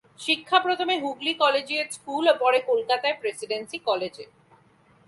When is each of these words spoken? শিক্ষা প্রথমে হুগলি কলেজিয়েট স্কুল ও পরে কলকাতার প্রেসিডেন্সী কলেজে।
শিক্ষা 0.19 0.57
প্রথমে 0.59 0.95
হুগলি 1.03 1.33
কলেজিয়েট 1.33 1.89
স্কুল 1.91 2.23
ও 2.31 2.33
পরে 2.39 2.59
কলকাতার 2.69 3.13
প্রেসিডেন্সী 3.21 3.77
কলেজে। 3.87 4.25